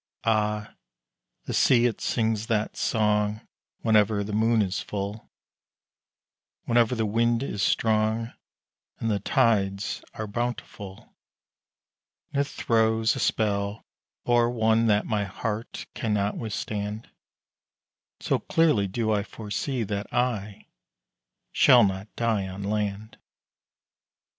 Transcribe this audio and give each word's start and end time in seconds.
Ah, 0.25 0.73
the 1.45 1.53
sea 1.53 1.85
it 1.85 2.01
sings 2.01 2.47
that 2.47 2.75
song 2.75 3.41
Whenever 3.81 4.23
the 4.23 4.33
moon 4.33 4.63
is 4.63 4.79
full 4.79 5.29
Whenever 6.63 6.95
the 6.95 7.05
wind 7.05 7.43
is 7.43 7.61
strong, 7.61 8.33
And 8.97 9.11
the 9.11 9.19
tides 9.19 10.01
are 10.15 10.25
bountiful 10.25 11.13
And 12.31 12.41
it 12.41 12.47
throws 12.47 13.15
a 13.15 13.19
spell 13.19 13.85
o'er 14.25 14.49
one 14.49 14.87
That 14.87 15.05
my 15.05 15.25
heart 15.25 15.85
cannot 15.93 16.35
withstand, 16.35 17.07
So 18.19 18.39
clearly 18.39 18.87
do 18.87 19.11
I 19.11 19.21
foresee 19.21 19.83
That 19.83 20.11
I 20.11 20.65
shall 21.51 21.83
not 21.83 22.07
die 22.15 22.47
on 22.47 22.63
land. 22.63 23.19